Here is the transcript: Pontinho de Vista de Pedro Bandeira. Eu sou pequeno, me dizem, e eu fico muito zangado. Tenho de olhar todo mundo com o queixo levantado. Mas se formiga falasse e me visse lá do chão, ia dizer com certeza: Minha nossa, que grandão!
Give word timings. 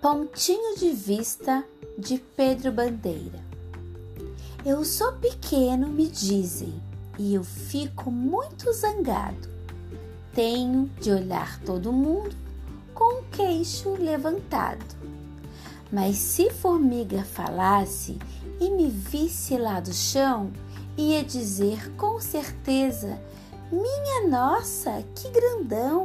Pontinho 0.00 0.76
de 0.76 0.90
Vista 0.90 1.64
de 1.98 2.18
Pedro 2.18 2.70
Bandeira. 2.70 3.42
Eu 4.64 4.84
sou 4.84 5.10
pequeno, 5.12 5.88
me 5.88 6.06
dizem, 6.06 6.80
e 7.18 7.34
eu 7.34 7.42
fico 7.42 8.10
muito 8.10 8.70
zangado. 8.72 9.48
Tenho 10.34 10.90
de 11.00 11.10
olhar 11.10 11.58
todo 11.60 11.94
mundo 11.94 12.36
com 12.94 13.20
o 13.20 13.24
queixo 13.32 13.96
levantado. 13.98 14.84
Mas 15.90 16.18
se 16.18 16.50
formiga 16.50 17.24
falasse 17.24 18.18
e 18.60 18.68
me 18.70 18.90
visse 18.90 19.56
lá 19.56 19.80
do 19.80 19.94
chão, 19.94 20.52
ia 20.96 21.24
dizer 21.24 21.90
com 21.96 22.20
certeza: 22.20 23.18
Minha 23.72 24.28
nossa, 24.28 25.02
que 25.14 25.30
grandão! 25.30 25.95